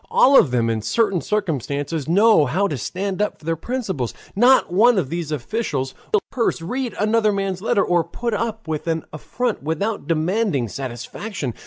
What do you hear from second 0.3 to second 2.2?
of them in certain circumstances